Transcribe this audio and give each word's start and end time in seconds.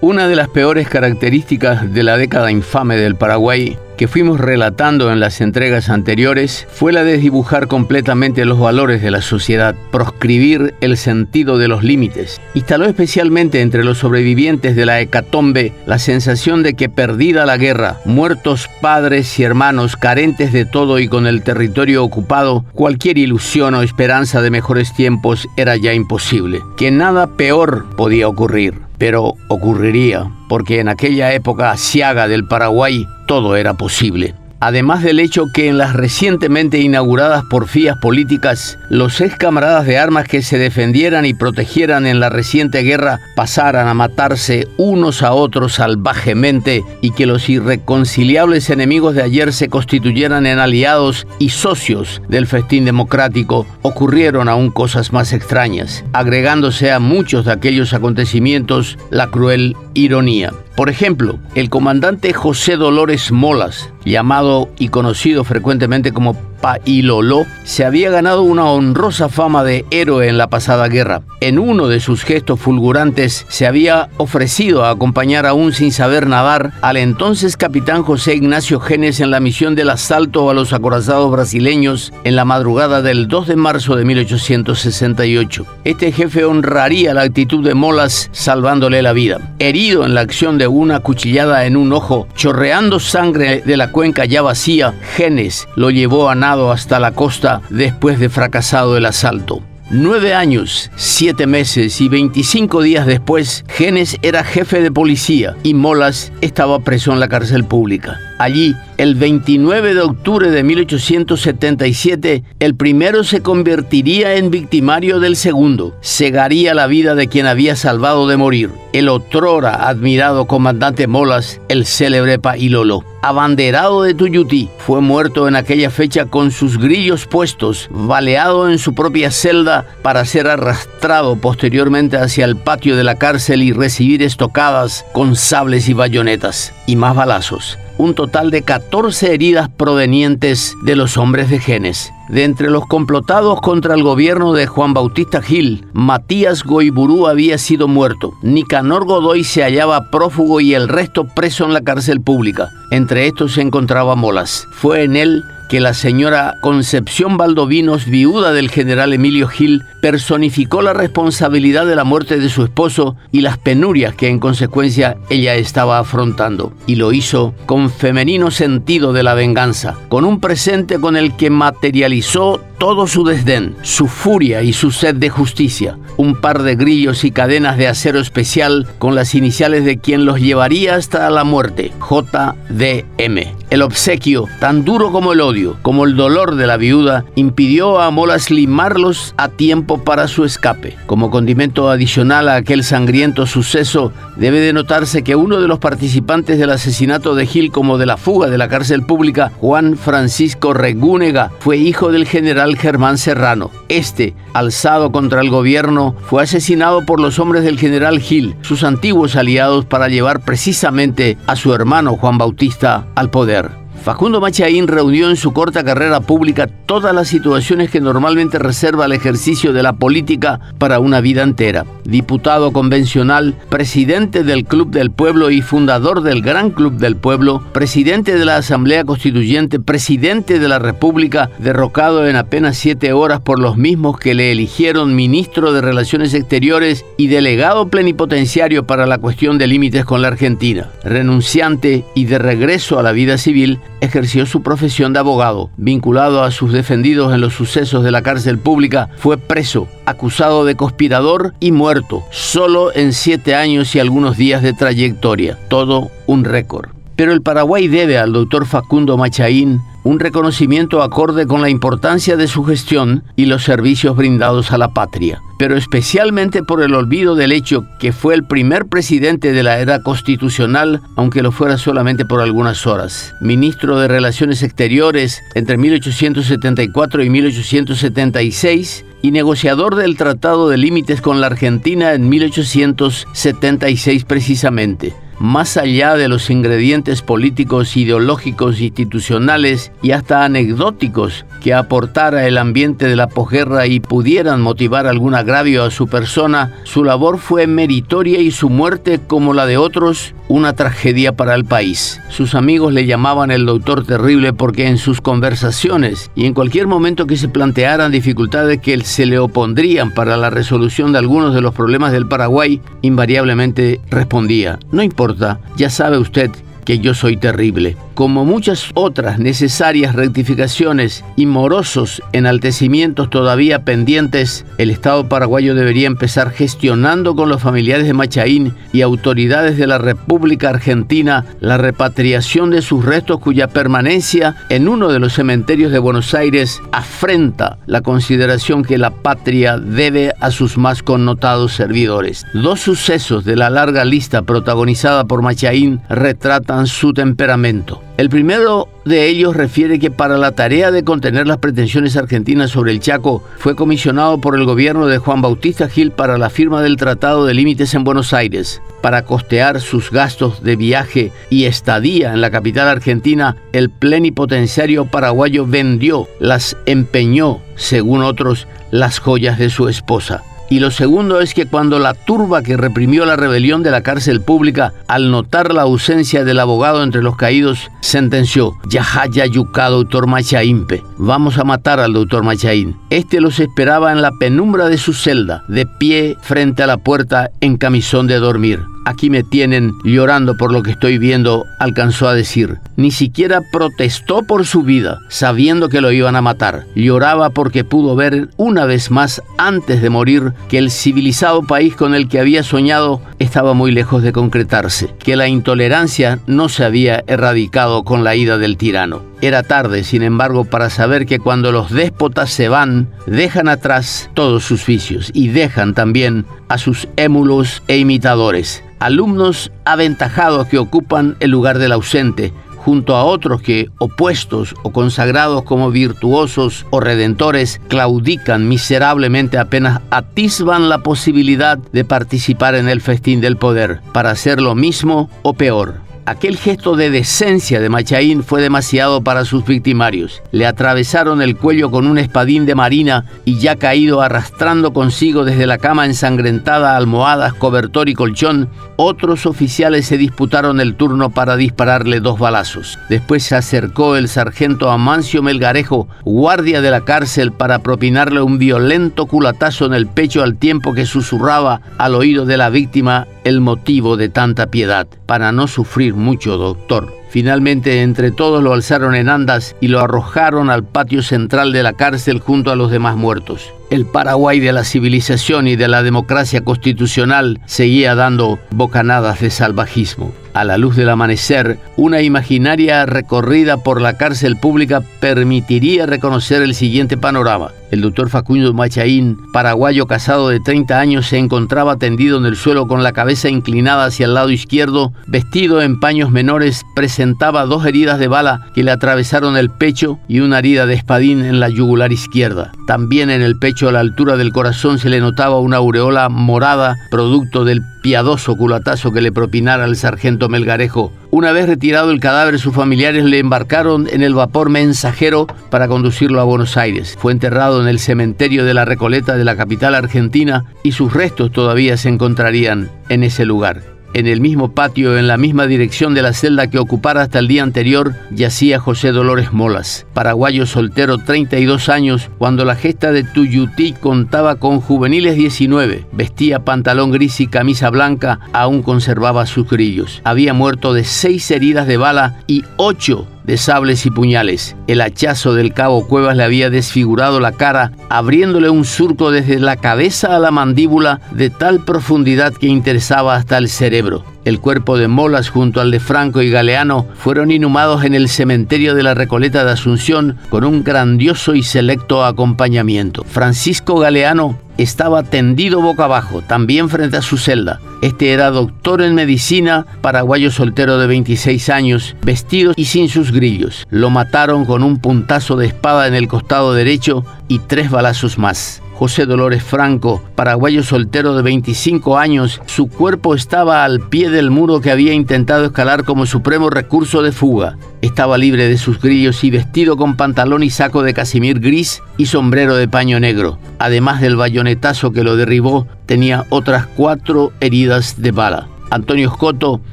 Una 0.00 0.28
de 0.28 0.36
las 0.36 0.48
peores 0.48 0.88
características 0.88 1.92
de 1.92 2.04
la 2.04 2.16
década 2.16 2.52
infame 2.52 2.96
del 2.96 3.16
Paraguay 3.16 3.76
que 3.96 4.06
fuimos 4.06 4.38
relatando 4.38 5.10
en 5.10 5.18
las 5.18 5.40
entregas 5.40 5.88
anteriores 5.88 6.68
fue 6.70 6.92
la 6.92 7.02
de 7.02 7.18
dibujar 7.18 7.66
completamente 7.66 8.44
los 8.44 8.60
valores 8.60 9.02
de 9.02 9.10
la 9.10 9.22
sociedad, 9.22 9.74
proscribir 9.90 10.76
el 10.80 10.96
sentido 10.96 11.58
de 11.58 11.66
los 11.66 11.82
límites. 11.82 12.40
Instaló 12.54 12.84
especialmente 12.84 13.60
entre 13.60 13.82
los 13.82 13.98
sobrevivientes 13.98 14.76
de 14.76 14.86
la 14.86 15.00
hecatombe 15.00 15.72
la 15.84 15.98
sensación 15.98 16.62
de 16.62 16.74
que 16.74 16.88
perdida 16.88 17.44
la 17.44 17.56
guerra, 17.56 17.98
muertos 18.04 18.70
padres 18.80 19.36
y 19.40 19.42
hermanos, 19.42 19.96
carentes 19.96 20.52
de 20.52 20.64
todo 20.64 21.00
y 21.00 21.08
con 21.08 21.26
el 21.26 21.42
territorio 21.42 22.04
ocupado, 22.04 22.64
cualquier 22.72 23.18
ilusión 23.18 23.74
o 23.74 23.82
esperanza 23.82 24.42
de 24.42 24.52
mejores 24.52 24.94
tiempos 24.94 25.48
era 25.56 25.74
ya 25.74 25.92
imposible, 25.92 26.60
que 26.76 26.92
nada 26.92 27.26
peor 27.26 27.86
podía 27.96 28.28
ocurrir 28.28 28.87
pero 28.98 29.34
ocurriría, 29.48 30.30
porque 30.48 30.80
en 30.80 30.88
aquella 30.88 31.32
época 31.32 31.70
asiaga 31.70 32.28
del 32.28 32.46
Paraguay 32.46 33.06
todo 33.26 33.56
era 33.56 33.74
posible 33.74 34.34
además 34.60 35.02
del 35.02 35.20
hecho 35.20 35.46
que 35.52 35.68
en 35.68 35.78
las 35.78 35.94
recientemente 35.94 36.78
inauguradas 36.78 37.44
porfías 37.44 37.96
políticas, 37.98 38.78
los 38.88 39.20
ex 39.20 39.36
camaradas 39.36 39.86
de 39.86 39.98
armas 39.98 40.28
que 40.28 40.42
se 40.42 40.58
defendieran 40.58 41.24
y 41.24 41.34
protegieran 41.34 42.06
en 42.06 42.20
la 42.20 42.28
reciente 42.28 42.82
guerra 42.82 43.20
pasaran 43.36 43.88
a 43.88 43.94
matarse 43.94 44.68
unos 44.76 45.22
a 45.22 45.32
otros 45.32 45.74
salvajemente 45.74 46.84
y 47.00 47.12
que 47.12 47.26
los 47.26 47.48
irreconciliables 47.48 48.70
enemigos 48.70 49.14
de 49.14 49.22
ayer 49.22 49.52
se 49.52 49.68
constituyeran 49.68 50.46
en 50.46 50.58
aliados 50.58 51.26
y 51.38 51.50
socios 51.50 52.22
del 52.28 52.46
festín 52.46 52.84
democrático, 52.84 53.66
ocurrieron 53.82 54.48
aún 54.48 54.70
cosas 54.70 55.12
más 55.12 55.32
extrañas, 55.32 56.04
agregándose 56.12 56.90
a 56.90 56.98
muchos 56.98 57.44
de 57.44 57.52
aquellos 57.52 57.92
acontecimientos 57.94 58.98
la 59.10 59.28
cruel 59.28 59.76
ironía. 59.94 60.52
Por 60.78 60.90
ejemplo, 60.90 61.40
el 61.56 61.70
comandante 61.70 62.32
José 62.32 62.76
Dolores 62.76 63.32
Molas, 63.32 63.92
llamado 64.04 64.70
y 64.78 64.90
conocido 64.90 65.42
frecuentemente 65.42 66.12
como 66.12 66.36
Pailolo, 66.60 67.46
se 67.64 67.84
había 67.84 68.10
ganado 68.10 68.42
una 68.42 68.66
honrosa 68.66 69.28
fama 69.28 69.64
de 69.64 69.84
héroe 69.90 70.28
en 70.28 70.38
la 70.38 70.48
pasada 70.48 70.88
guerra. 70.88 71.22
En 71.40 71.58
uno 71.58 71.88
de 71.88 72.00
sus 72.00 72.24
gestos 72.24 72.60
fulgurantes 72.60 73.46
se 73.48 73.66
había 73.66 74.08
ofrecido 74.16 74.84
a 74.84 74.90
acompañar 74.90 75.46
aún 75.46 75.72
sin 75.72 75.92
saber 75.92 76.26
nadar 76.26 76.72
al 76.82 76.96
entonces 76.96 77.56
capitán 77.56 78.02
José 78.02 78.34
Ignacio 78.34 78.80
Genes 78.80 79.20
en 79.20 79.30
la 79.30 79.40
misión 79.40 79.74
del 79.74 79.90
asalto 79.90 80.50
a 80.50 80.54
los 80.54 80.72
acorazados 80.72 81.30
brasileños 81.30 82.12
en 82.24 82.36
la 82.36 82.44
madrugada 82.44 83.02
del 83.02 83.28
2 83.28 83.48
de 83.48 83.56
marzo 83.56 83.96
de 83.96 84.04
1868. 84.04 85.66
Este 85.84 86.12
jefe 86.12 86.44
honraría 86.44 87.14
la 87.14 87.22
actitud 87.22 87.64
de 87.64 87.74
Molas 87.74 88.28
salvándole 88.32 89.02
la 89.02 89.12
vida. 89.12 89.54
Herido 89.58 90.04
en 90.04 90.14
la 90.14 90.22
acción 90.22 90.58
de 90.58 90.66
una 90.66 91.00
cuchillada 91.00 91.66
en 91.66 91.76
un 91.76 91.92
ojo, 91.92 92.26
chorreando 92.34 93.00
sangre 93.00 93.62
de 93.64 93.76
la 93.76 93.92
cuenca 93.92 94.24
ya 94.24 94.42
vacía, 94.42 94.94
Genes 95.16 95.68
lo 95.76 95.90
llevó 95.90 96.28
a 96.28 96.34
hasta 96.48 96.98
la 96.98 97.12
costa 97.12 97.60
después 97.68 98.18
de 98.18 98.30
fracasado 98.30 98.96
el 98.96 99.04
asalto. 99.04 99.62
Nueve 99.90 100.34
años, 100.34 100.90
siete 100.96 101.46
meses 101.46 102.00
y 102.00 102.08
25 102.08 102.82
días 102.82 103.06
después, 103.06 103.64
Genes 103.68 104.16
era 104.22 104.44
jefe 104.44 104.80
de 104.80 104.90
policía 104.90 105.56
y 105.62 105.74
Molas 105.74 106.32
estaba 106.40 106.80
preso 106.80 107.12
en 107.12 107.20
la 107.20 107.28
cárcel 107.28 107.64
pública. 107.64 108.18
Allí, 108.38 108.76
el 108.98 109.16
29 109.16 109.94
de 109.94 110.00
octubre 110.00 110.50
de 110.52 110.62
1877, 110.62 112.44
el 112.60 112.76
primero 112.76 113.24
se 113.24 113.42
convertiría 113.42 114.36
en 114.36 114.52
victimario 114.52 115.18
del 115.18 115.34
segundo. 115.34 115.96
Cegaría 116.02 116.72
la 116.72 116.86
vida 116.86 117.16
de 117.16 117.26
quien 117.26 117.46
había 117.46 117.74
salvado 117.74 118.28
de 118.28 118.36
morir. 118.36 118.70
El 118.92 119.08
otrora 119.08 119.88
admirado 119.88 120.46
comandante 120.46 121.08
Molas, 121.08 121.60
el 121.68 121.84
célebre 121.84 122.38
Pailolo. 122.38 123.02
Abanderado 123.22 124.04
de 124.04 124.14
Tuyutí, 124.14 124.68
fue 124.78 125.00
muerto 125.00 125.48
en 125.48 125.56
aquella 125.56 125.90
fecha 125.90 126.26
con 126.26 126.52
sus 126.52 126.78
grillos 126.78 127.26
puestos, 127.26 127.88
baleado 127.90 128.70
en 128.70 128.78
su 128.78 128.94
propia 128.94 129.32
celda 129.32 129.84
para 130.02 130.24
ser 130.24 130.46
arrastrado 130.46 131.34
posteriormente 131.34 132.16
hacia 132.16 132.44
el 132.44 132.56
patio 132.56 132.96
de 132.96 133.02
la 133.02 133.18
cárcel 133.18 133.64
y 133.64 133.72
recibir 133.72 134.22
estocadas 134.22 135.04
con 135.12 135.34
sables 135.34 135.88
y 135.88 135.92
bayonetas 135.94 136.72
y 136.86 136.94
más 136.94 137.16
balazos 137.16 137.76
un 137.98 138.14
total 138.14 138.50
de 138.50 138.62
14 138.62 139.34
heridas 139.34 139.68
provenientes 139.68 140.74
de 140.84 140.96
los 140.96 141.16
hombres 141.16 141.50
de 141.50 141.58
Genes. 141.58 142.12
De 142.28 142.44
entre 142.44 142.70
los 142.70 142.86
complotados 142.86 143.60
contra 143.60 143.94
el 143.94 144.02
gobierno 144.02 144.52
de 144.52 144.66
Juan 144.66 144.94
Bautista 144.94 145.42
Gil, 145.42 145.86
Matías 145.92 146.62
Goiburú 146.62 147.26
había 147.26 147.58
sido 147.58 147.88
muerto, 147.88 148.32
Nicanor 148.42 149.04
Godoy 149.04 149.44
se 149.44 149.62
hallaba 149.62 150.10
prófugo 150.10 150.60
y 150.60 150.74
el 150.74 150.88
resto 150.88 151.26
preso 151.26 151.64
en 151.64 151.72
la 151.72 151.80
cárcel 151.80 152.20
pública. 152.20 152.68
Entre 152.90 153.26
estos 153.26 153.52
se 153.52 153.62
encontraba 153.62 154.14
Molas. 154.14 154.66
Fue 154.72 155.02
en 155.02 155.16
él 155.16 155.42
que 155.68 155.80
la 155.80 155.92
señora 155.92 156.54
Concepción 156.62 157.36
Valdovinos, 157.36 158.06
viuda 158.06 158.52
del 158.52 158.70
general 158.70 159.12
Emilio 159.12 159.48
Gil, 159.48 159.82
personificó 160.00 160.82
la 160.82 160.92
responsabilidad 160.92 161.86
de 161.86 161.96
la 161.96 162.04
muerte 162.04 162.38
de 162.38 162.48
su 162.48 162.64
esposo 162.64 163.16
y 163.32 163.40
las 163.40 163.58
penurias 163.58 164.14
que 164.14 164.28
en 164.28 164.38
consecuencia 164.38 165.16
ella 165.30 165.54
estaba 165.54 165.98
afrontando. 165.98 166.72
Y 166.86 166.96
lo 166.96 167.12
hizo 167.12 167.54
con 167.66 167.90
femenino 167.90 168.50
sentido 168.50 169.12
de 169.12 169.22
la 169.22 169.34
venganza, 169.34 169.96
con 170.08 170.24
un 170.24 170.40
presente 170.40 170.98
con 171.00 171.16
el 171.16 171.36
que 171.36 171.50
materializó 171.50 172.60
todo 172.78 173.08
su 173.08 173.24
desdén, 173.24 173.74
su 173.82 174.06
furia 174.06 174.62
y 174.62 174.72
su 174.72 174.92
sed 174.92 175.16
de 175.16 175.30
justicia, 175.30 175.98
un 176.16 176.40
par 176.40 176.62
de 176.62 176.76
grillos 176.76 177.24
y 177.24 177.32
cadenas 177.32 177.76
de 177.76 177.88
acero 177.88 178.20
especial 178.20 178.86
con 178.98 179.14
las 179.14 179.34
iniciales 179.34 179.84
de 179.84 179.98
quien 179.98 180.24
los 180.24 180.40
llevaría 180.40 180.94
hasta 180.94 181.28
la 181.30 181.42
muerte, 181.42 181.92
JDM. 182.08 183.56
El 183.70 183.82
obsequio, 183.82 184.46
tan 184.60 184.84
duro 184.84 185.12
como 185.12 185.32
el 185.32 185.40
odio, 185.40 185.76
como 185.82 186.04
el 186.04 186.16
dolor 186.16 186.54
de 186.54 186.66
la 186.66 186.76
viuda, 186.76 187.24
impidió 187.34 188.00
a 188.00 188.10
Molas 188.10 188.50
limarlos 188.50 189.34
a 189.36 189.48
tiempo 189.48 189.87
para 189.96 190.28
su 190.28 190.44
escape. 190.44 190.96
Como 191.06 191.30
condimento 191.30 191.90
adicional 191.90 192.48
a 192.48 192.56
aquel 192.56 192.84
sangriento 192.84 193.46
suceso, 193.46 194.12
debe 194.36 194.60
de 194.60 194.74
notarse 194.74 195.24
que 195.24 195.36
uno 195.36 195.60
de 195.60 195.68
los 195.68 195.78
participantes 195.78 196.58
del 196.58 196.70
asesinato 196.70 197.34
de 197.34 197.46
Gil 197.46 197.72
como 197.72 197.96
de 197.96 198.06
la 198.06 198.18
fuga 198.18 198.48
de 198.48 198.58
la 198.58 198.68
cárcel 198.68 199.02
pública, 199.02 199.50
Juan 199.58 199.96
Francisco 199.96 200.74
Regúnega, 200.74 201.50
fue 201.60 201.78
hijo 201.78 202.12
del 202.12 202.26
general 202.26 202.76
Germán 202.76 203.16
Serrano. 203.16 203.70
Este, 203.88 204.34
alzado 204.52 205.10
contra 205.10 205.40
el 205.40 205.48
gobierno, 205.48 206.14
fue 206.26 206.42
asesinado 206.42 207.06
por 207.06 207.20
los 207.20 207.38
hombres 207.38 207.64
del 207.64 207.78
general 207.78 208.20
Gil, 208.20 208.56
sus 208.60 208.84
antiguos 208.84 209.36
aliados, 209.36 209.86
para 209.86 210.08
llevar 210.08 210.40
precisamente 210.40 211.38
a 211.46 211.56
su 211.56 211.72
hermano 211.72 212.16
Juan 212.16 212.36
Bautista 212.36 213.06
al 213.14 213.30
poder. 213.30 213.87
Facundo 214.08 214.40
Machaín 214.40 214.88
reunió 214.88 215.28
en 215.28 215.36
su 215.36 215.52
corta 215.52 215.84
carrera 215.84 216.20
pública 216.20 216.66
todas 216.66 217.14
las 217.14 217.28
situaciones 217.28 217.90
que 217.90 218.00
normalmente 218.00 218.58
reserva 218.58 219.04
el 219.04 219.12
ejercicio 219.12 219.74
de 219.74 219.82
la 219.82 219.92
política 219.92 220.60
para 220.78 220.98
una 220.98 221.20
vida 221.20 221.42
entera. 221.42 221.84
Diputado 222.04 222.72
convencional, 222.72 223.54
presidente 223.68 224.44
del 224.44 224.64
Club 224.64 224.92
del 224.92 225.10
Pueblo 225.10 225.50
y 225.50 225.60
fundador 225.60 226.22
del 226.22 226.40
Gran 226.40 226.70
Club 226.70 226.94
del 226.94 227.16
Pueblo, 227.16 227.62
presidente 227.74 228.34
de 228.38 228.46
la 228.46 228.56
Asamblea 228.56 229.04
Constituyente, 229.04 229.78
presidente 229.78 230.58
de 230.58 230.68
la 230.68 230.78
República, 230.78 231.50
derrocado 231.58 232.26
en 232.26 232.36
apenas 232.36 232.78
siete 232.78 233.12
horas 233.12 233.40
por 233.42 233.60
los 233.60 233.76
mismos 233.76 234.18
que 234.18 234.32
le 234.32 234.52
eligieron 234.52 235.14
ministro 235.16 235.74
de 235.74 235.82
Relaciones 235.82 236.32
Exteriores 236.32 237.04
y 237.18 237.26
delegado 237.26 237.88
plenipotenciario 237.88 238.86
para 238.86 239.06
la 239.06 239.18
cuestión 239.18 239.58
de 239.58 239.66
límites 239.66 240.06
con 240.06 240.22
la 240.22 240.28
Argentina. 240.28 240.88
Renunciante 241.04 242.06
y 242.14 242.24
de 242.24 242.38
regreso 242.38 242.98
a 242.98 243.02
la 243.02 243.12
vida 243.12 243.36
civil, 243.36 243.80
ejerció 244.00 244.46
su 244.46 244.62
profesión 244.62 245.12
de 245.12 245.18
abogado. 245.18 245.70
Vinculado 245.76 246.42
a 246.42 246.50
sus 246.50 246.72
defendidos 246.72 247.32
en 247.32 247.40
los 247.40 247.54
sucesos 247.54 248.04
de 248.04 248.10
la 248.10 248.22
cárcel 248.22 248.58
pública, 248.58 249.10
fue 249.18 249.38
preso, 249.38 249.88
acusado 250.06 250.64
de 250.64 250.76
conspirador 250.76 251.54
y 251.60 251.72
muerto, 251.72 252.22
solo 252.30 252.92
en 252.94 253.12
siete 253.12 253.54
años 253.54 253.94
y 253.94 254.00
algunos 254.00 254.36
días 254.36 254.62
de 254.62 254.72
trayectoria. 254.72 255.58
Todo 255.68 256.10
un 256.26 256.44
récord. 256.44 256.90
Pero 257.16 257.32
el 257.32 257.42
Paraguay 257.42 257.88
debe 257.88 258.18
al 258.18 258.32
doctor 258.32 258.64
Facundo 258.64 259.16
Machaín 259.16 259.80
un 260.04 260.20
reconocimiento 260.20 261.02
acorde 261.02 261.46
con 261.46 261.60
la 261.60 261.68
importancia 261.68 262.36
de 262.36 262.46
su 262.46 262.64
gestión 262.64 263.24
y 263.36 263.46
los 263.46 263.64
servicios 263.64 264.16
brindados 264.16 264.70
a 264.70 264.78
la 264.78 264.94
patria, 264.94 265.42
pero 265.58 265.76
especialmente 265.76 266.62
por 266.62 266.82
el 266.82 266.94
olvido 266.94 267.34
del 267.34 267.52
hecho 267.52 267.84
que 267.98 268.12
fue 268.12 268.34
el 268.34 268.44
primer 268.44 268.86
presidente 268.86 269.52
de 269.52 269.62
la 269.62 269.78
era 269.80 270.02
constitucional, 270.02 271.02
aunque 271.16 271.42
lo 271.42 271.52
fuera 271.52 271.76
solamente 271.76 272.24
por 272.24 272.40
algunas 272.40 272.86
horas. 272.86 273.34
Ministro 273.40 273.98
de 273.98 274.08
Relaciones 274.08 274.62
Exteriores 274.62 275.42
entre 275.54 275.76
1874 275.76 277.22
y 277.24 277.30
1876 277.30 279.04
y 279.20 279.32
negociador 279.32 279.96
del 279.96 280.16
Tratado 280.16 280.68
de 280.68 280.76
Límites 280.78 281.20
con 281.20 281.40
la 281.40 281.48
Argentina 281.48 282.14
en 282.14 282.28
1876 282.28 284.24
precisamente 284.24 285.27
más 285.38 285.76
allá 285.76 286.14
de 286.14 286.28
los 286.28 286.50
ingredientes 286.50 287.22
políticos, 287.22 287.96
ideológicos, 287.96 288.80
institucionales 288.80 289.92
y 290.02 290.12
hasta 290.12 290.44
anecdóticos 290.44 291.44
que 291.60 291.74
aportara 291.74 292.46
el 292.46 292.58
ambiente 292.58 293.06
de 293.06 293.16
la 293.16 293.28
posguerra 293.28 293.86
y 293.86 294.00
pudieran 294.00 294.60
motivar 294.60 295.06
algún 295.06 295.34
agravio 295.34 295.84
a 295.84 295.90
su 295.90 296.06
persona, 296.08 296.72
su 296.84 297.04
labor 297.04 297.38
fue 297.38 297.66
meritoria 297.66 298.40
y 298.40 298.50
su 298.50 298.68
muerte, 298.70 299.20
como 299.26 299.54
la 299.54 299.66
de 299.66 299.76
otros, 299.76 300.34
una 300.48 300.72
tragedia 300.72 301.32
para 301.32 301.54
el 301.54 301.64
país. 301.64 302.20
Sus 302.30 302.54
amigos 302.54 302.92
le 302.92 303.06
llamaban 303.06 303.50
el 303.50 303.66
doctor 303.66 304.04
terrible 304.04 304.52
porque 304.52 304.86
en 304.86 304.98
sus 304.98 305.20
conversaciones 305.20 306.30
y 306.34 306.46
en 306.46 306.54
cualquier 306.54 306.86
momento 306.86 307.26
que 307.26 307.36
se 307.36 307.48
plantearan 307.48 308.12
dificultades 308.12 308.80
que 308.80 308.98
se 309.04 309.26
le 309.26 309.38
opondrían 309.38 310.12
para 310.12 310.36
la 310.36 310.50
resolución 310.50 311.12
de 311.12 311.18
algunos 311.18 311.54
de 311.54 311.60
los 311.60 311.74
problemas 311.74 312.12
del 312.12 312.26
Paraguay, 312.26 312.80
invariablemente 313.02 314.00
respondía, 314.10 314.78
no 314.90 315.02
importa, 315.02 315.27
ya 315.76 315.90
sabe 315.90 316.18
usted 316.18 316.50
que 316.84 316.98
yo 316.98 317.14
soy 317.14 317.36
terrible. 317.36 317.96
Como 318.18 318.44
muchas 318.44 318.90
otras 318.94 319.38
necesarias 319.38 320.16
rectificaciones 320.16 321.24
y 321.36 321.46
morosos 321.46 322.20
enaltecimientos 322.32 323.30
todavía 323.30 323.84
pendientes, 323.84 324.66
el 324.76 324.90
Estado 324.90 325.28
paraguayo 325.28 325.76
debería 325.76 326.08
empezar 326.08 326.50
gestionando 326.50 327.36
con 327.36 327.48
los 327.48 327.62
familiares 327.62 328.08
de 328.08 328.14
Machaín 328.14 328.74
y 328.92 329.02
autoridades 329.02 329.78
de 329.78 329.86
la 329.86 329.98
República 329.98 330.70
Argentina 330.70 331.44
la 331.60 331.78
repatriación 331.78 332.70
de 332.70 332.82
sus 332.82 333.04
restos 333.04 333.38
cuya 333.38 333.68
permanencia 333.68 334.56
en 334.68 334.88
uno 334.88 335.10
de 335.10 335.20
los 335.20 335.34
cementerios 335.34 335.92
de 335.92 336.00
Buenos 336.00 336.34
Aires 336.34 336.82
afrenta 336.90 337.78
la 337.86 338.00
consideración 338.00 338.82
que 338.82 338.98
la 338.98 339.10
patria 339.10 339.78
debe 339.78 340.32
a 340.40 340.50
sus 340.50 340.76
más 340.76 341.04
connotados 341.04 341.72
servidores. 341.74 342.44
Dos 342.52 342.80
sucesos 342.80 343.44
de 343.44 343.54
la 343.54 343.70
larga 343.70 344.04
lista 344.04 344.42
protagonizada 344.42 345.22
por 345.22 345.40
Machaín 345.40 346.00
retratan 346.08 346.88
su 346.88 347.12
temperamento. 347.12 348.07
El 348.18 348.30
primero 348.30 348.88
de 349.04 349.28
ellos 349.28 349.54
refiere 349.54 350.00
que 350.00 350.10
para 350.10 350.38
la 350.38 350.50
tarea 350.50 350.90
de 350.90 351.04
contener 351.04 351.46
las 351.46 351.58
pretensiones 351.58 352.16
argentinas 352.16 352.72
sobre 352.72 352.90
el 352.90 352.98
Chaco 352.98 353.44
fue 353.58 353.76
comisionado 353.76 354.40
por 354.40 354.56
el 354.56 354.64
gobierno 354.64 355.06
de 355.06 355.18
Juan 355.18 355.40
Bautista 355.40 355.88
Gil 355.88 356.10
para 356.10 356.36
la 356.36 356.50
firma 356.50 356.82
del 356.82 356.96
Tratado 356.96 357.46
de 357.46 357.54
Límites 357.54 357.94
en 357.94 358.02
Buenos 358.02 358.34
Aires. 358.34 358.82
Para 359.02 359.24
costear 359.24 359.80
sus 359.80 360.10
gastos 360.10 360.64
de 360.64 360.74
viaje 360.74 361.30
y 361.48 361.66
estadía 361.66 362.32
en 362.32 362.40
la 362.40 362.50
capital 362.50 362.88
argentina, 362.88 363.54
el 363.72 363.88
plenipotenciario 363.88 365.06
paraguayo 365.06 365.64
vendió, 365.64 366.26
las 366.40 366.76
empeñó, 366.86 367.60
según 367.76 368.24
otros, 368.24 368.66
las 368.90 369.20
joyas 369.20 369.60
de 369.60 369.70
su 369.70 369.88
esposa. 369.88 370.42
Y 370.70 370.80
lo 370.80 370.90
segundo 370.90 371.40
es 371.40 371.54
que 371.54 371.66
cuando 371.66 371.98
la 371.98 372.14
turba 372.14 372.62
que 372.62 372.76
reprimió 372.76 373.24
la 373.24 373.36
rebelión 373.36 373.82
de 373.82 373.90
la 373.90 374.02
cárcel 374.02 374.42
pública, 374.42 374.92
al 375.06 375.30
notar 375.30 375.72
la 375.72 375.82
ausencia 375.82 376.44
del 376.44 376.58
abogado 376.60 377.02
entre 377.02 377.22
los 377.22 377.36
caídos, 377.36 377.90
sentenció, 378.00 378.74
Yahaya 378.88 379.46
Yuka, 379.46 379.88
doctor 379.88 380.26
Machaimpe, 380.26 381.02
vamos 381.16 381.58
a 381.58 381.64
matar 381.64 382.00
al 382.00 382.12
doctor 382.12 382.42
Machaín. 382.42 382.96
Este 383.10 383.40
los 383.40 383.60
esperaba 383.60 384.12
en 384.12 384.20
la 384.20 384.32
penumbra 384.32 384.88
de 384.88 384.98
su 384.98 385.14
celda, 385.14 385.64
de 385.68 385.86
pie 385.86 386.36
frente 386.42 386.82
a 386.82 386.86
la 386.86 386.98
puerta 386.98 387.50
en 387.60 387.78
camisón 387.78 388.26
de 388.26 388.38
dormir 388.38 388.80
aquí 389.08 389.30
me 389.30 389.42
tienen 389.42 389.94
llorando 390.04 390.56
por 390.56 390.70
lo 390.72 390.82
que 390.82 390.90
estoy 390.90 391.18
viendo, 391.18 391.64
alcanzó 391.78 392.28
a 392.28 392.34
decir. 392.34 392.78
Ni 392.96 393.10
siquiera 393.10 393.62
protestó 393.72 394.42
por 394.42 394.66
su 394.66 394.82
vida, 394.82 395.18
sabiendo 395.28 395.88
que 395.88 396.00
lo 396.00 396.12
iban 396.12 396.36
a 396.36 396.42
matar. 396.42 396.84
Lloraba 396.94 397.50
porque 397.50 397.84
pudo 397.84 398.16
ver 398.16 398.50
una 398.56 398.84
vez 398.84 399.10
más 399.10 399.42
antes 399.56 400.02
de 400.02 400.10
morir 400.10 400.52
que 400.68 400.78
el 400.78 400.90
civilizado 400.90 401.62
país 401.62 401.96
con 401.96 402.14
el 402.14 402.28
que 402.28 402.38
había 402.38 402.62
soñado 402.62 403.22
estaba 403.38 403.72
muy 403.72 403.92
lejos 403.92 404.22
de 404.22 404.32
concretarse, 404.32 405.14
que 405.18 405.36
la 405.36 405.48
intolerancia 405.48 406.40
no 406.46 406.68
se 406.68 406.84
había 406.84 407.24
erradicado 407.26 408.04
con 408.04 408.24
la 408.24 408.36
ida 408.36 408.58
del 408.58 408.76
tirano. 408.76 409.27
Era 409.40 409.62
tarde, 409.62 410.04
sin 410.04 410.22
embargo, 410.22 410.64
para 410.64 410.90
saber 410.90 411.26
que 411.26 411.38
cuando 411.38 411.72
los 411.72 411.90
déspotas 411.90 412.50
se 412.50 412.68
van, 412.68 413.08
dejan 413.26 413.68
atrás 413.68 414.30
todos 414.34 414.64
sus 414.64 414.84
vicios 414.84 415.30
y 415.32 415.48
dejan 415.48 415.94
también 415.94 416.44
a 416.68 416.78
sus 416.78 417.08
émulos 417.16 417.82
e 417.86 417.98
imitadores 417.98 418.82
alumnos 418.98 419.70
aventajados 419.84 420.66
que 420.68 420.78
ocupan 420.78 421.36
el 421.40 421.50
lugar 421.50 421.78
del 421.78 421.92
ausente, 421.92 422.52
junto 422.76 423.16
a 423.16 423.24
otros 423.24 423.60
que, 423.60 423.90
opuestos 423.98 424.74
o 424.82 424.92
consagrados 424.92 425.62
como 425.62 425.90
virtuosos 425.90 426.86
o 426.90 427.00
redentores, 427.00 427.80
claudican 427.88 428.68
miserablemente 428.68 429.58
apenas 429.58 430.00
atisban 430.10 430.88
la 430.88 430.98
posibilidad 430.98 431.78
de 431.78 432.04
participar 432.04 432.74
en 432.74 432.88
el 432.88 433.00
festín 433.00 433.40
del 433.40 433.56
poder, 433.56 434.00
para 434.12 434.30
hacer 434.30 434.60
lo 434.60 434.74
mismo 434.74 435.30
o 435.42 435.54
peor. 435.54 436.07
Aquel 436.28 436.58
gesto 436.58 436.94
de 436.94 437.08
decencia 437.08 437.80
de 437.80 437.88
Machaín 437.88 438.44
fue 438.44 438.60
demasiado 438.60 439.22
para 439.22 439.46
sus 439.46 439.64
victimarios. 439.64 440.42
Le 440.50 440.66
atravesaron 440.66 441.40
el 441.40 441.56
cuello 441.56 441.90
con 441.90 442.06
un 442.06 442.18
espadín 442.18 442.66
de 442.66 442.74
marina 442.74 443.24
y 443.46 443.58
ya 443.58 443.76
caído 443.76 444.20
arrastrando 444.20 444.92
consigo 444.92 445.46
desde 445.46 445.66
la 445.66 445.78
cama 445.78 446.04
ensangrentada 446.04 446.98
almohadas, 446.98 447.54
cobertor 447.54 448.10
y 448.10 448.14
colchón, 448.14 448.68
otros 448.96 449.46
oficiales 449.46 450.04
se 450.04 450.18
disputaron 450.18 450.80
el 450.80 450.96
turno 450.96 451.30
para 451.30 451.56
dispararle 451.56 452.20
dos 452.20 452.38
balazos. 452.38 452.98
Después 453.08 453.44
se 453.44 453.56
acercó 453.56 454.14
el 454.14 454.28
sargento 454.28 454.90
Amancio 454.90 455.42
Melgarejo, 455.42 456.08
guardia 456.26 456.82
de 456.82 456.90
la 456.90 457.06
cárcel, 457.06 457.52
para 457.52 457.78
propinarle 457.78 458.42
un 458.42 458.58
violento 458.58 459.24
culatazo 459.24 459.86
en 459.86 459.94
el 459.94 460.06
pecho 460.06 460.42
al 460.42 460.56
tiempo 460.56 460.92
que 460.92 461.06
susurraba 461.06 461.80
al 461.96 462.14
oído 462.14 462.44
de 462.44 462.58
la 462.58 462.68
víctima 462.68 463.26
el 463.48 463.60
motivo 463.60 464.16
de 464.16 464.28
tanta 464.28 464.66
piedad, 464.70 465.06
para 465.26 465.52
no 465.52 465.66
sufrir 465.66 466.14
mucho, 466.14 466.56
doctor. 466.56 467.12
Finalmente, 467.30 468.02
entre 468.02 468.30
todos 468.30 468.62
lo 468.62 468.72
alzaron 468.72 469.14
en 469.14 469.28
andas 469.28 469.76
y 469.80 469.88
lo 469.88 470.00
arrojaron 470.00 470.70
al 470.70 470.84
patio 470.84 471.22
central 471.22 471.72
de 471.72 471.82
la 471.82 471.92
cárcel 471.92 472.40
junto 472.40 472.70
a 472.70 472.76
los 472.76 472.90
demás 472.90 473.16
muertos. 473.16 473.72
El 473.90 474.04
Paraguay 474.04 474.60
de 474.60 474.72
la 474.72 474.84
civilización 474.84 475.66
y 475.66 475.76
de 475.76 475.88
la 475.88 476.02
democracia 476.02 476.60
constitucional 476.60 477.60
seguía 477.64 478.14
dando 478.14 478.58
bocanadas 478.70 479.40
de 479.40 479.48
salvajismo. 479.48 480.30
A 480.58 480.64
la 480.64 480.76
luz 480.76 480.96
del 480.96 481.08
amanecer, 481.08 481.78
una 481.96 482.20
imaginaria 482.20 483.06
recorrida 483.06 483.76
por 483.76 484.00
la 484.00 484.18
cárcel 484.18 484.56
pública 484.56 485.02
permitiría 485.20 486.04
reconocer 486.04 486.62
el 486.62 486.74
siguiente 486.74 487.16
panorama. 487.16 487.70
El 487.92 488.00
doctor 488.00 488.28
Facundo 488.28 488.74
Machaín, 488.74 489.38
paraguayo 489.52 490.06
casado 490.06 490.48
de 490.48 490.58
30 490.58 490.98
años, 490.98 491.26
se 491.26 491.38
encontraba 491.38 491.96
tendido 491.96 492.36
en 492.38 492.44
el 492.44 492.56
suelo 492.56 492.88
con 492.88 493.02
la 493.02 493.12
cabeza 493.12 493.48
inclinada 493.48 494.06
hacia 494.06 494.26
el 494.26 494.34
lado 494.34 494.50
izquierdo, 494.50 495.12
vestido 495.26 495.80
en 495.80 496.00
paños 496.00 496.30
menores, 496.30 496.84
presentaba 496.94 497.64
dos 497.64 497.86
heridas 497.86 498.18
de 498.18 498.28
bala 498.28 498.66
que 498.74 498.82
le 498.82 498.90
atravesaron 498.90 499.56
el 499.56 499.70
pecho 499.70 500.18
y 500.28 500.40
una 500.40 500.58
herida 500.58 500.86
de 500.86 500.94
espadín 500.94 501.44
en 501.44 501.60
la 501.60 501.68
yugular 501.68 502.12
izquierda. 502.12 502.72
También 502.86 503.30
en 503.30 503.42
el 503.42 503.58
pecho 503.58 503.77
a 503.86 503.92
la 503.92 504.00
altura 504.00 504.36
del 504.36 504.52
corazón 504.52 504.98
se 504.98 505.08
le 505.08 505.20
notaba 505.20 505.60
una 505.60 505.76
aureola 505.76 506.28
morada, 506.28 506.96
producto 507.10 507.64
del 507.64 507.82
piadoso 508.02 508.56
culatazo 508.56 509.12
que 509.12 509.20
le 509.20 509.30
propinara 509.30 509.84
el 509.84 509.94
sargento 509.94 510.48
Melgarejo. 510.48 511.12
Una 511.30 511.52
vez 511.52 511.66
retirado 511.66 512.10
el 512.10 512.18
cadáver, 512.18 512.58
sus 512.58 512.74
familiares 512.74 513.24
le 513.24 513.38
embarcaron 513.38 514.08
en 514.10 514.22
el 514.22 514.34
vapor 514.34 514.70
mensajero 514.70 515.46
para 515.70 515.86
conducirlo 515.86 516.40
a 516.40 516.44
Buenos 516.44 516.76
Aires. 516.76 517.16
Fue 517.20 517.30
enterrado 517.30 517.80
en 517.80 517.88
el 517.88 518.00
cementerio 518.00 518.64
de 518.64 518.74
la 518.74 518.84
Recoleta 518.84 519.36
de 519.36 519.44
la 519.44 519.56
capital 519.56 519.94
argentina 519.94 520.64
y 520.82 520.92
sus 520.92 521.12
restos 521.12 521.52
todavía 521.52 521.96
se 521.96 522.08
encontrarían 522.08 522.90
en 523.08 523.22
ese 523.22 523.44
lugar. 523.44 523.97
En 524.14 524.26
el 524.26 524.40
mismo 524.40 524.72
patio, 524.72 525.18
en 525.18 525.26
la 525.26 525.36
misma 525.36 525.66
dirección 525.66 526.14
de 526.14 526.22
la 526.22 526.32
celda 526.32 526.68
que 526.68 526.78
ocupara 526.78 527.22
hasta 527.22 527.38
el 527.38 527.48
día 527.48 527.62
anterior, 527.62 528.14
yacía 528.30 528.78
José 528.78 529.12
Dolores 529.12 529.52
Molas, 529.52 530.06
paraguayo 530.14 530.66
soltero 530.66 531.18
32 531.18 531.88
años, 531.88 532.30
cuando 532.38 532.64
la 532.64 532.74
gesta 532.74 533.12
de 533.12 533.24
Tuyutí 533.24 533.92
contaba 533.92 534.56
con 534.56 534.80
juveniles 534.80 535.36
19. 535.36 536.06
Vestía 536.12 536.64
pantalón 536.64 537.10
gris 537.10 537.40
y 537.40 537.46
camisa 537.48 537.90
blanca, 537.90 538.40
aún 538.52 538.82
conservaba 538.82 539.46
sus 539.46 539.68
grillos. 539.68 540.22
Había 540.24 540.54
muerto 540.54 540.94
de 540.94 541.04
seis 541.04 541.50
heridas 541.50 541.86
de 541.86 541.98
bala 541.98 542.40
y 542.46 542.64
ocho 542.76 543.26
de 543.48 543.56
sables 543.56 544.04
y 544.04 544.10
puñales. 544.10 544.76
El 544.86 545.00
hachazo 545.00 545.54
del 545.54 545.72
cabo 545.72 546.06
Cuevas 546.06 546.36
le 546.36 546.44
había 546.44 546.68
desfigurado 546.68 547.40
la 547.40 547.52
cara, 547.52 547.92
abriéndole 548.10 548.68
un 548.68 548.84
surco 548.84 549.30
desde 549.30 549.58
la 549.58 549.76
cabeza 549.76 550.36
a 550.36 550.38
la 550.38 550.50
mandíbula 550.50 551.22
de 551.32 551.48
tal 551.48 551.82
profundidad 551.82 552.52
que 552.52 552.66
interesaba 552.66 553.36
hasta 553.36 553.56
el 553.56 553.70
cerebro. 553.70 554.22
El 554.48 554.60
cuerpo 554.60 554.96
de 554.96 555.08
Molas 555.08 555.50
junto 555.50 555.82
al 555.82 555.90
de 555.90 556.00
Franco 556.00 556.40
y 556.40 556.48
Galeano 556.48 557.04
fueron 557.18 557.50
inhumados 557.50 558.04
en 558.04 558.14
el 558.14 558.30
cementerio 558.30 558.94
de 558.94 559.02
la 559.02 559.12
Recoleta 559.12 559.62
de 559.62 559.72
Asunción 559.72 560.38
con 560.48 560.64
un 560.64 560.82
grandioso 560.82 561.54
y 561.54 561.62
selecto 561.62 562.24
acompañamiento. 562.24 563.24
Francisco 563.24 563.98
Galeano 563.98 564.58
estaba 564.78 565.22
tendido 565.22 565.82
boca 565.82 566.04
abajo, 566.04 566.40
también 566.40 566.88
frente 566.88 567.18
a 567.18 567.22
su 567.22 567.36
celda. 567.36 567.78
Este 568.00 568.32
era 568.32 568.50
doctor 568.50 569.02
en 569.02 569.14
medicina, 569.14 569.84
paraguayo 570.00 570.50
soltero 570.50 570.96
de 570.96 571.08
26 571.08 571.68
años, 571.68 572.16
vestido 572.22 572.72
y 572.74 572.86
sin 572.86 573.10
sus 573.10 573.32
grillos. 573.32 573.86
Lo 573.90 574.08
mataron 574.08 574.64
con 574.64 574.82
un 574.82 574.98
puntazo 574.98 575.56
de 575.56 575.66
espada 575.66 576.06
en 576.06 576.14
el 576.14 576.26
costado 576.26 576.72
derecho 576.72 577.22
y 577.48 577.58
tres 577.58 577.90
balazos 577.90 578.38
más. 578.38 578.80
José 578.98 579.26
Dolores 579.26 579.62
Franco, 579.62 580.20
paraguayo 580.34 580.82
soltero 580.82 581.36
de 581.36 581.42
25 581.42 582.18
años, 582.18 582.60
su 582.66 582.88
cuerpo 582.88 583.36
estaba 583.36 583.84
al 583.84 584.00
pie 584.00 584.28
del 584.28 584.50
muro 584.50 584.80
que 584.80 584.90
había 584.90 585.12
intentado 585.12 585.66
escalar 585.66 586.02
como 586.02 586.26
supremo 586.26 586.68
recurso 586.68 587.22
de 587.22 587.30
fuga. 587.30 587.78
Estaba 588.02 588.36
libre 588.38 588.66
de 588.66 588.76
sus 588.76 589.00
grillos 589.00 589.44
y 589.44 589.50
vestido 589.50 589.96
con 589.96 590.16
pantalón 590.16 590.64
y 590.64 590.70
saco 590.70 591.04
de 591.04 591.14
casimir 591.14 591.60
gris 591.60 592.02
y 592.16 592.26
sombrero 592.26 592.74
de 592.74 592.88
paño 592.88 593.20
negro. 593.20 593.60
Además 593.78 594.20
del 594.20 594.34
bayonetazo 594.34 595.12
que 595.12 595.22
lo 595.22 595.36
derribó, 595.36 595.86
tenía 596.06 596.46
otras 596.48 596.88
cuatro 596.88 597.52
heridas 597.60 598.20
de 598.20 598.32
bala. 598.32 598.66
Antonio 598.90 599.30
Scotto 599.30 599.80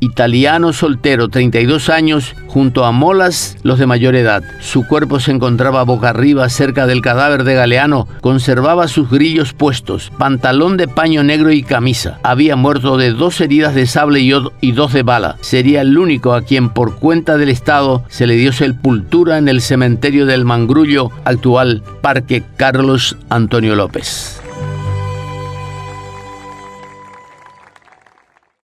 italiano 0.00 0.72
soltero, 0.72 1.28
32 1.28 1.88
años, 1.88 2.34
junto 2.46 2.84
a 2.84 2.92
Molas, 2.92 3.56
los 3.62 3.78
de 3.78 3.86
mayor 3.86 4.16
edad. 4.16 4.42
Su 4.60 4.86
cuerpo 4.86 5.20
se 5.20 5.30
encontraba 5.30 5.84
boca 5.84 6.08
arriba 6.08 6.48
cerca 6.48 6.86
del 6.86 7.02
cadáver 7.02 7.44
de 7.44 7.54
Galeano. 7.54 8.08
Conservaba 8.20 8.88
sus 8.88 9.10
grillos 9.10 9.52
puestos, 9.52 10.10
pantalón 10.18 10.76
de 10.76 10.88
paño 10.88 11.22
negro 11.22 11.52
y 11.52 11.62
camisa. 11.62 12.18
Había 12.22 12.56
muerto 12.56 12.96
de 12.96 13.12
dos 13.12 13.40
heridas 13.40 13.74
de 13.74 13.86
sable 13.86 14.20
y 14.20 14.72
dos 14.72 14.92
de 14.92 15.02
bala. 15.02 15.36
Sería 15.40 15.82
el 15.82 15.96
único 15.96 16.34
a 16.34 16.42
quien 16.42 16.70
por 16.70 16.96
cuenta 16.96 17.36
del 17.36 17.50
Estado 17.50 18.04
se 18.08 18.26
le 18.26 18.34
dio 18.34 18.52
sepultura 18.52 19.38
en 19.38 19.48
el 19.48 19.60
cementerio 19.60 20.26
del 20.26 20.44
Mangrullo, 20.44 21.10
actual 21.24 21.82
Parque 22.00 22.42
Carlos 22.56 23.16
Antonio 23.28 23.76
López. 23.76 24.39